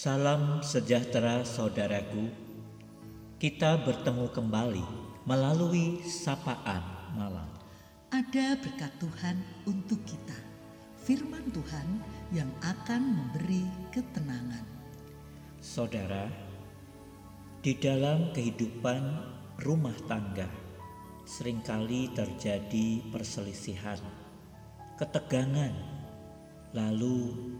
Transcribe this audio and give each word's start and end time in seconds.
Salam 0.00 0.64
sejahtera 0.64 1.44
saudaraku. 1.44 2.32
Kita 3.36 3.84
bertemu 3.84 4.32
kembali 4.32 4.86
melalui 5.28 6.00
sapaan 6.08 6.80
malam. 7.12 7.44
Ada 8.08 8.56
berkat 8.56 8.96
Tuhan 8.96 9.36
untuk 9.68 10.00
kita. 10.08 10.40
Firman 11.04 11.52
Tuhan 11.52 12.00
yang 12.32 12.48
akan 12.64 13.12
memberi 13.12 13.68
ketenangan. 13.92 14.64
Saudara, 15.60 16.32
di 17.60 17.76
dalam 17.76 18.32
kehidupan 18.32 19.02
rumah 19.60 20.00
tangga 20.08 20.48
sering 21.28 21.60
kali 21.60 22.08
terjadi 22.16 23.04
perselisihan, 23.12 24.00
ketegangan, 24.96 25.76
lalu 26.72 27.52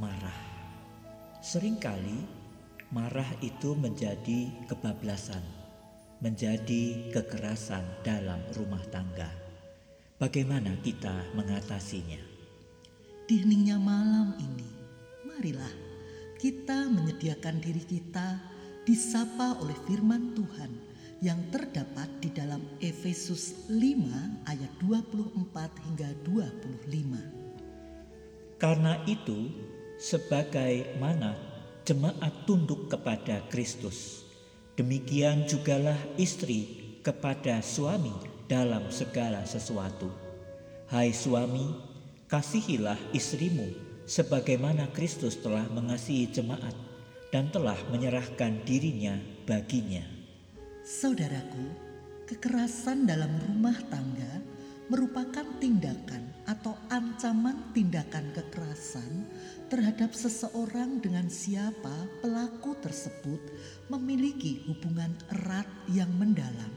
marah. 0.00 0.51
Seringkali 1.42 2.22
marah 2.94 3.26
itu 3.42 3.74
menjadi 3.74 4.46
kebablasan, 4.70 5.42
menjadi 6.22 7.10
kekerasan 7.10 7.82
dalam 8.06 8.38
rumah 8.54 8.78
tangga. 8.94 9.26
Bagaimana 10.22 10.78
kita 10.86 11.34
mengatasinya? 11.34 12.22
Di 13.26 13.42
heningnya 13.42 13.74
malam 13.74 14.38
ini, 14.38 14.70
marilah 15.26 15.74
kita 16.38 16.86
menyediakan 16.86 17.58
diri 17.58 17.90
kita 17.90 18.38
disapa 18.86 19.58
oleh 19.58 19.74
firman 19.90 20.38
Tuhan 20.38 20.70
yang 21.26 21.42
terdapat 21.50 22.06
di 22.22 22.30
dalam 22.30 22.62
Efesus 22.78 23.66
5 23.66 24.46
ayat 24.46 24.70
24 24.78 25.90
hingga 25.90 26.06
25. 26.22 28.62
Karena 28.62 28.94
itu, 29.10 29.50
sebagaimana 30.02 31.38
jemaat 31.86 32.42
tunduk 32.42 32.90
kepada 32.90 33.38
Kristus, 33.46 34.26
demikian 34.74 35.46
jugalah 35.46 35.98
istri 36.18 36.66
kepada 37.06 37.62
suami 37.62 38.10
dalam 38.50 38.90
segala 38.90 39.46
sesuatu. 39.46 40.10
Hai 40.90 41.14
suami, 41.14 41.70
kasihilah 42.26 42.98
istrimu 43.14 43.70
sebagaimana 44.02 44.90
Kristus 44.90 45.38
telah 45.38 45.70
mengasihi 45.70 46.26
jemaat 46.34 46.74
dan 47.30 47.54
telah 47.54 47.78
menyerahkan 47.94 48.58
dirinya 48.66 49.16
baginya. 49.46 50.02
Saudaraku, 50.82 51.72
kekerasan 52.26 53.06
dalam 53.06 53.30
rumah 53.46 53.78
tangga 53.86 54.42
merupakan 54.90 55.46
tindakan 55.62 56.11
ancaman 57.22 57.70
tindakan 57.70 58.34
kekerasan 58.34 59.22
terhadap 59.70 60.10
seseorang 60.10 60.98
dengan 60.98 61.30
siapa 61.30 62.10
pelaku 62.18 62.74
tersebut 62.82 63.38
memiliki 63.86 64.66
hubungan 64.66 65.14
erat 65.30 65.70
yang 65.94 66.10
mendalam. 66.18 66.74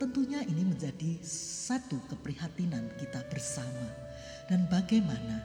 Tentunya 0.00 0.40
ini 0.48 0.64
menjadi 0.64 1.20
satu 1.28 2.00
keprihatinan 2.08 2.88
kita 2.96 3.20
bersama 3.28 3.84
dan 4.48 4.64
bagaimana 4.72 5.44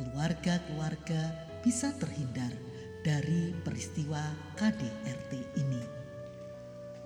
keluarga-keluarga 0.00 1.20
bisa 1.60 1.92
terhindar 2.00 2.56
dari 3.04 3.52
peristiwa 3.60 4.32
KDRT 4.56 5.60
ini. 5.60 5.82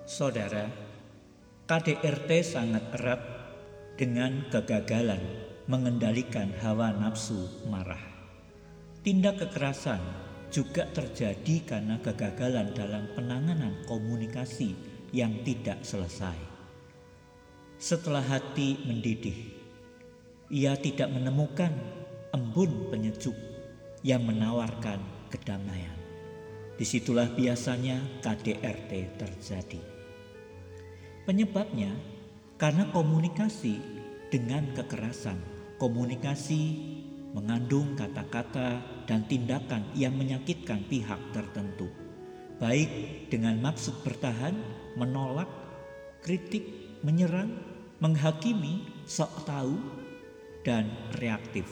Saudara, 0.07 0.63
KDRT 1.67 2.29
sangat 2.39 2.87
erat 3.03 3.19
dengan 3.99 4.47
kegagalan 4.47 5.51
mengendalikan 5.65 6.53
hawa 6.61 6.93
nafsu 6.93 7.65
marah. 7.69 8.01
Tindak 9.01 9.41
kekerasan 9.41 10.01
juga 10.53 10.85
terjadi 10.93 11.65
karena 11.65 11.97
kegagalan 12.01 12.73
dalam 12.77 13.09
penanganan 13.17 13.73
komunikasi 13.89 14.77
yang 15.09 15.33
tidak 15.41 15.81
selesai. 15.81 16.37
Setelah 17.75 18.23
hati 18.23 18.77
mendidih, 18.85 19.51
ia 20.53 20.77
tidak 20.77 21.09
menemukan 21.11 21.73
embun 22.33 22.93
penyejuk 22.93 23.35
yang 24.05 24.21
menawarkan 24.23 25.01
kedamaian. 25.33 25.97
Di 26.75 26.85
situlah 26.85 27.31
biasanya 27.31 28.21
KDRT 28.21 28.91
terjadi. 29.17 29.81
Penyebabnya 31.25 31.95
karena 32.59 32.85
komunikasi 32.91 33.79
dengan 34.29 34.71
kekerasan, 34.75 35.54
komunikasi 35.75 36.61
mengandung 37.35 37.99
kata-kata 37.99 38.79
dan 39.03 39.27
tindakan 39.27 39.83
yang 39.91 40.15
menyakitkan 40.15 40.87
pihak 40.87 41.19
tertentu, 41.35 41.91
baik 42.63 42.89
dengan 43.27 43.59
maksud 43.59 43.99
bertahan, 44.07 44.55
menolak, 44.95 45.51
kritik, 46.23 46.63
menyerang, 47.03 47.51
menghakimi, 47.99 48.87
sok 49.03 49.43
tahu, 49.43 49.75
dan 50.63 50.87
reaktif. 51.19 51.67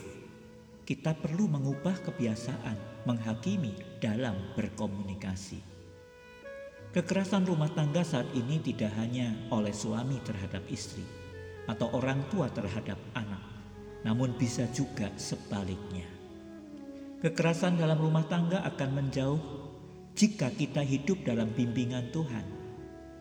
Kita 0.84 1.16
perlu 1.16 1.48
mengubah 1.48 1.96
kebiasaan 2.04 3.08
menghakimi 3.08 3.72
dalam 4.04 4.36
berkomunikasi. 4.52 5.64
Kekerasan 6.92 7.48
rumah 7.48 7.72
tangga 7.72 8.04
saat 8.04 8.28
ini 8.36 8.60
tidak 8.60 8.92
hanya 9.00 9.34
oleh 9.50 9.74
suami 9.74 10.20
terhadap 10.22 10.62
istri 10.70 11.02
atau 11.66 11.88
orang 11.96 12.28
tua 12.28 12.52
terhadap 12.52 13.00
anak, 13.16 13.53
namun 14.04 14.36
bisa 14.36 14.68
juga 14.70 15.08
sebaliknya. 15.16 16.06
Kekerasan 17.24 17.80
dalam 17.80 17.96
rumah 17.96 18.28
tangga 18.28 18.60
akan 18.68 18.90
menjauh 19.00 19.40
jika 20.14 20.52
kita 20.52 20.84
hidup 20.84 21.24
dalam 21.24 21.50
bimbingan 21.56 22.12
Tuhan. 22.12 22.46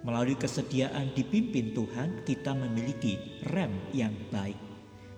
Melalui 0.04 0.36
kesediaan 0.36 1.16
dipimpin 1.16 1.72
Tuhan, 1.72 2.28
kita 2.28 2.52
memiliki 2.52 3.16
rem 3.48 3.72
yang 3.96 4.12
baik. 4.30 4.60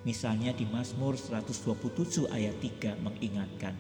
Misalnya 0.06 0.54
di 0.54 0.70
Mazmur 0.70 1.18
127 1.18 2.30
ayat 2.30 2.54
3 2.62 2.94
mengingatkan, 3.02 3.74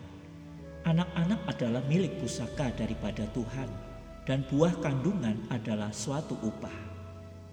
Anak-anak 0.85 1.45
adalah 1.49 1.81
milik 1.85 2.17
pusaka 2.21 2.73
daripada 2.73 3.29
Tuhan 3.33 3.69
dan 4.25 4.41
buah 4.49 4.73
kandungan 4.81 5.37
adalah 5.53 5.93
suatu 5.93 6.33
upah. 6.41 6.73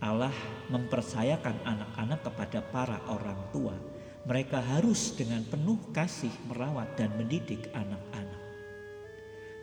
Allah 0.00 0.32
mempercayakan 0.72 1.62
anak-anak 1.62 2.20
kepada 2.24 2.60
para 2.72 2.98
orang 3.08 3.38
tua. 3.52 3.76
Mereka 4.22 4.62
harus 4.62 5.18
dengan 5.18 5.42
penuh 5.42 5.82
kasih 5.90 6.30
merawat 6.46 6.94
dan 6.94 7.10
mendidik 7.18 7.66
anak-anak. 7.74 8.42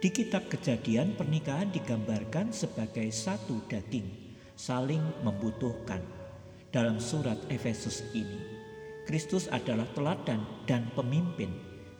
Di 0.03 0.11
kitab 0.11 0.51
Kejadian, 0.51 1.15
pernikahan 1.15 1.71
digambarkan 1.71 2.51
sebagai 2.51 3.07
satu 3.11 3.63
daging, 3.71 4.35
saling 4.59 5.03
membutuhkan. 5.23 6.03
Dalam 6.69 6.99
surat 6.99 7.39
Efesus 7.47 8.03
ini, 8.11 8.39
Kristus 9.07 9.47
adalah 9.51 9.87
teladan 9.95 10.43
dan 10.69 10.87
pemimpin, 10.91 11.49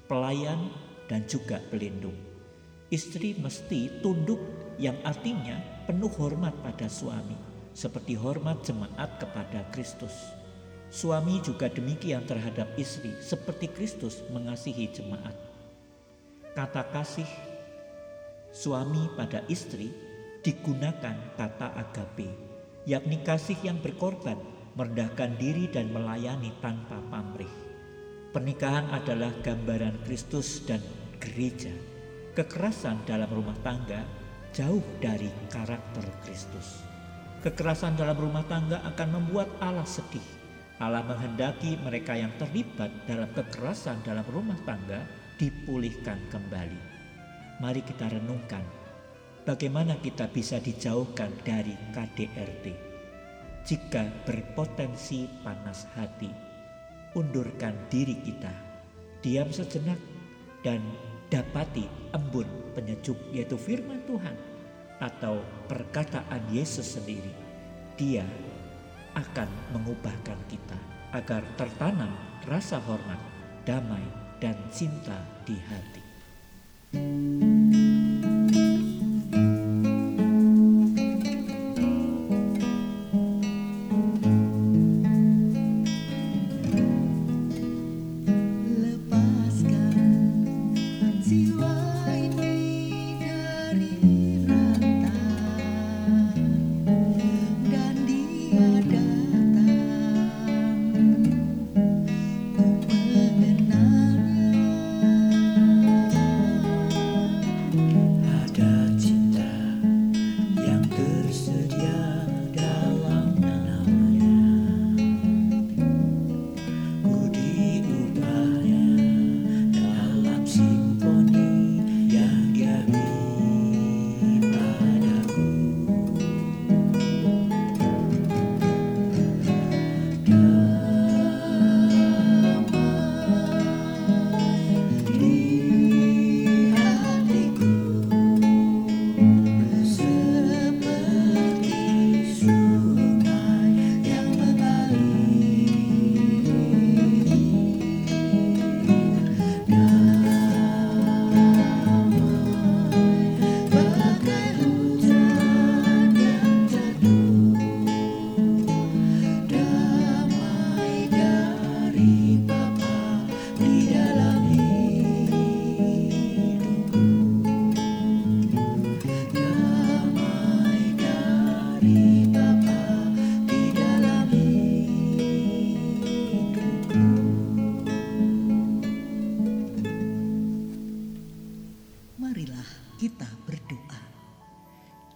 pelayan, 0.06 0.72
dan 1.10 1.26
juga 1.26 1.58
pelindung. 1.74 2.16
Istri 2.88 3.40
mesti 3.42 4.00
tunduk 4.04 4.40
yang 4.78 4.96
artinya 5.02 5.60
penuh 5.90 6.12
hormat 6.16 6.54
pada 6.62 6.86
suami, 6.86 7.36
seperti 7.74 8.14
hormat 8.16 8.62
jemaat 8.64 9.18
kepada 9.18 9.66
Kristus. 9.76 10.39
Suami 10.90 11.38
juga 11.46 11.70
demikian 11.70 12.26
terhadap 12.26 12.74
istri, 12.74 13.14
seperti 13.22 13.70
Kristus 13.70 14.26
mengasihi 14.34 14.90
jemaat. 14.90 15.38
Kata 16.58 16.82
kasih 16.90 17.30
suami 18.50 19.06
pada 19.14 19.46
istri 19.46 19.94
digunakan 20.42 21.14
kata 21.38 21.78
agape, 21.78 22.26
yakni 22.90 23.22
kasih 23.22 23.54
yang 23.62 23.78
berkorban, 23.78 24.42
merendahkan 24.74 25.38
diri 25.38 25.70
dan 25.70 25.94
melayani 25.94 26.50
tanpa 26.58 26.98
pamrih. 27.14 27.54
Pernikahan 28.34 28.90
adalah 28.90 29.30
gambaran 29.46 30.06
Kristus 30.10 30.66
dan 30.66 30.82
gereja. 31.22 31.74
Kekerasan 32.34 33.06
dalam 33.06 33.30
rumah 33.30 33.58
tangga 33.62 34.06
jauh 34.54 34.82
dari 34.98 35.30
karakter 35.54 36.06
Kristus. 36.26 36.82
Kekerasan 37.46 37.94
dalam 37.94 38.18
rumah 38.18 38.46
tangga 38.50 38.82
akan 38.90 39.22
membuat 39.22 39.50
Allah 39.62 39.86
sedih. 39.86 40.39
Allah 40.80 41.04
menghendaki 41.04 41.76
mereka 41.84 42.16
yang 42.16 42.32
terlibat 42.40 42.88
dalam 43.04 43.28
kekerasan 43.36 44.00
dalam 44.08 44.24
rumah 44.32 44.56
tangga 44.64 45.04
dipulihkan 45.36 46.16
kembali. 46.32 46.80
Mari 47.60 47.84
kita 47.84 48.08
renungkan 48.08 48.64
bagaimana 49.44 50.00
kita 50.00 50.32
bisa 50.32 50.56
dijauhkan 50.64 51.36
dari 51.44 51.76
KDRT. 51.92 52.66
Jika 53.68 54.08
berpotensi 54.24 55.28
panas 55.44 55.84
hati, 56.00 56.32
undurkan 57.12 57.76
diri 57.92 58.16
kita, 58.24 58.56
diam 59.20 59.52
sejenak 59.52 60.00
dan 60.64 60.80
dapati 61.28 61.92
embun 62.16 62.48
penyejuk 62.72 63.20
yaitu 63.36 63.60
firman 63.60 64.00
Tuhan 64.08 64.36
atau 65.04 65.44
perkataan 65.68 66.44
Yesus 66.56 66.96
sendiri. 66.96 67.36
Dia 68.00 68.24
akan 69.20 69.50
mengubahkan 69.76 70.40
kita 70.48 70.80
agar 71.12 71.44
tertanam 71.60 72.12
rasa 72.48 72.80
hormat, 72.80 73.20
damai, 73.68 74.04
dan 74.40 74.56
cinta 74.72 75.20
di 75.44 75.60
hati. 75.60 76.04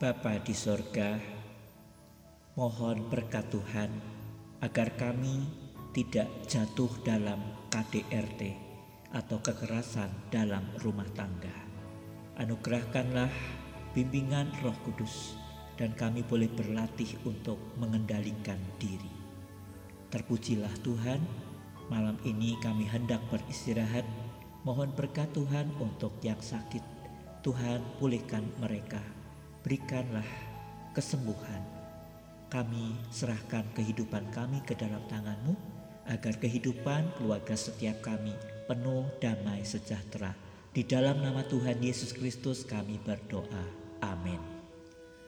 Bapa 0.03 0.35
di 0.43 0.51
sorga, 0.51 1.15
mohon 2.59 3.07
berkat 3.07 3.47
Tuhan 3.47 3.87
agar 4.59 4.99
kami 4.99 5.47
tidak 5.95 6.27
jatuh 6.43 6.91
dalam 7.07 7.39
KDRT 7.71 8.51
atau 9.15 9.39
kekerasan 9.39 10.11
dalam 10.27 10.67
rumah 10.83 11.07
tangga. 11.15 11.55
Anugerahkanlah 12.35 13.31
bimbingan 13.95 14.51
Roh 14.59 14.75
Kudus 14.83 15.39
dan 15.79 15.95
kami 15.95 16.19
boleh 16.27 16.51
berlatih 16.51 17.23
untuk 17.23 17.55
mengendalikan 17.79 18.59
diri. 18.83 19.15
Terpujilah 20.11 20.83
Tuhan, 20.83 21.23
malam 21.87 22.19
ini 22.27 22.59
kami 22.59 22.91
hendak 22.91 23.23
beristirahat. 23.31 24.03
Mohon 24.67 24.99
berkat 24.99 25.31
Tuhan 25.31 25.71
untuk 25.79 26.19
yang 26.19 26.43
sakit. 26.43 26.83
Tuhan 27.39 27.79
pulihkan 28.03 28.43
mereka, 28.59 29.22
berikanlah 29.63 30.27
kesembuhan. 30.91 31.63
Kami 32.51 32.93
serahkan 33.09 33.65
kehidupan 33.73 34.29
kami 34.29 34.61
ke 34.61 34.77
dalam 34.77 35.01
tanganmu, 35.09 35.55
agar 36.05 36.35
kehidupan 36.35 37.15
keluarga 37.15 37.55
setiap 37.55 38.03
kami 38.03 38.35
penuh 38.67 39.07
damai 39.23 39.63
sejahtera. 39.63 40.35
Di 40.75 40.83
dalam 40.83 41.23
nama 41.23 41.41
Tuhan 41.47 41.79
Yesus 41.79 42.11
Kristus 42.11 42.67
kami 42.67 42.99
berdoa. 43.01 43.65
Amin. 44.03 44.41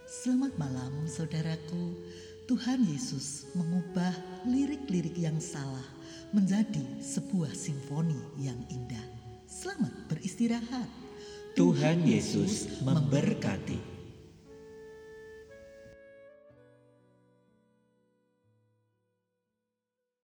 Selamat 0.06 0.54
malam 0.60 1.08
saudaraku. 1.08 1.98
Tuhan 2.46 2.86
Yesus 2.86 3.50
mengubah 3.58 4.14
lirik-lirik 4.46 5.18
yang 5.18 5.42
salah 5.42 5.86
menjadi 6.30 7.02
sebuah 7.02 7.50
simfoni 7.58 8.22
yang 8.38 8.58
indah. 8.70 9.02
Selamat 9.50 9.94
beristirahat. 10.06 10.86
Tuhan 11.58 12.06
Yesus 12.06 12.84
memberkati. 12.86 13.95